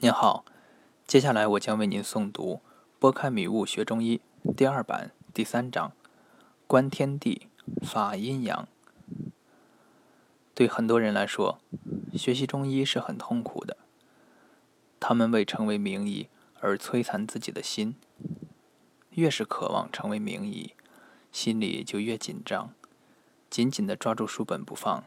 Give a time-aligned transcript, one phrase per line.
[0.00, 0.44] 您好，
[1.08, 2.54] 接下来我将为您诵读
[3.00, 4.20] 《拨开迷雾学中医》
[4.54, 5.90] 第二版第三章
[6.68, 7.48] “观天地，
[7.82, 8.68] 法阴阳”。
[10.54, 11.58] 对很多人来说，
[12.14, 13.76] 学习中医是很痛苦的。
[15.00, 16.28] 他们为成为名医
[16.60, 17.96] 而摧残自己的心。
[19.10, 20.74] 越是渴望成为名医，
[21.32, 22.72] 心里就越紧张，
[23.50, 25.02] 紧紧地抓住书本不放，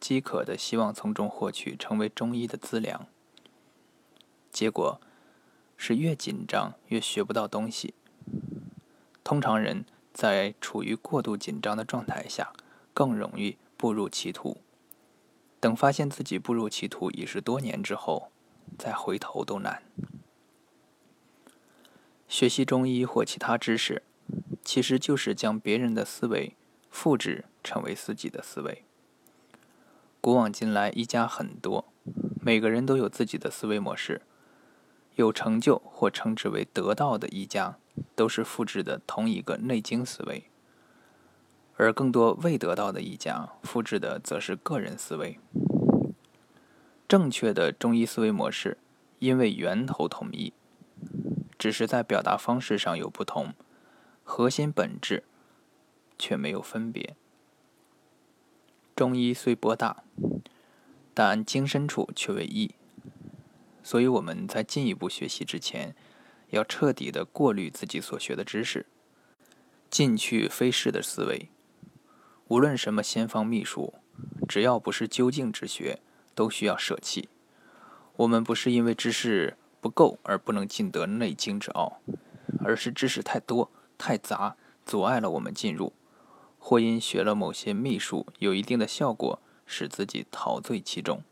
[0.00, 3.06] 饥渴地希望从中获取成为中医的资粮。
[4.56, 4.98] 结果
[5.76, 7.92] 是越紧张越学不到东西。
[9.22, 12.54] 通常人在处于过度紧张的状态下，
[12.94, 14.56] 更容易步入歧途。
[15.60, 18.30] 等发现自己步入歧途已是多年之后，
[18.78, 19.82] 再回头都难。
[22.26, 24.04] 学习中医或其他知识，
[24.64, 26.56] 其实就是将别人的思维
[26.88, 28.84] 复制成为自己的思维。
[30.22, 31.92] 古往今来，医家很多，
[32.40, 34.22] 每个人都有自己的思维模式。
[35.16, 37.78] 有成就或称之为得道的一家，
[38.14, 40.44] 都是复制的同一个内经思维；
[41.76, 45.38] 而更多未得到的一家，复制的则是个人思维。
[47.08, 48.76] 正确的中医思维模式，
[49.18, 50.52] 因为源头统一，
[51.58, 53.54] 只是在表达方式上有不同，
[54.22, 55.24] 核心本质
[56.18, 57.16] 却没有分别。
[58.94, 60.02] 中医虽博大，
[61.14, 62.74] 但精深处却为一。
[63.86, 65.94] 所以我们在进一步学习之前，
[66.50, 68.84] 要彻底的过滤自己所学的知识，
[69.88, 71.50] 进去非是的思维。
[72.48, 73.94] 无论什么先方秘术，
[74.48, 76.00] 只要不是究竟之学，
[76.34, 77.28] 都需要舍弃。
[78.16, 82.00] 我们不是因为知识不够而不能尽得内经之奥，
[82.64, 85.92] 而是知识太多太杂，阻碍了我们进入，
[86.58, 91.22] 或因学了某些秘术有一定的效果，使自己陶醉其中。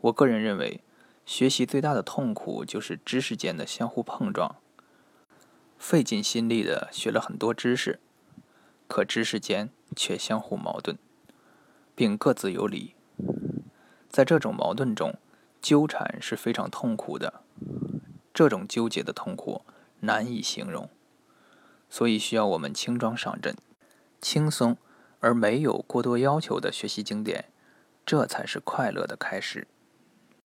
[0.00, 0.80] 我个人认为。
[1.26, 4.56] 学习最大的痛苦就是知识间的相互碰撞，
[5.78, 7.98] 费尽心力的学了很多知识，
[8.86, 10.98] 可知识间却相互矛盾，
[11.94, 12.94] 并各自有理。
[14.10, 15.16] 在这种矛盾中，
[15.62, 17.40] 纠缠是非常痛苦的，
[18.34, 19.62] 这种纠结的痛苦
[20.00, 20.90] 难以形容，
[21.88, 23.56] 所以需要我们轻装上阵，
[24.20, 24.76] 轻松
[25.20, 27.46] 而没有过多要求的学习经典，
[28.04, 29.66] 这才是快乐的开始。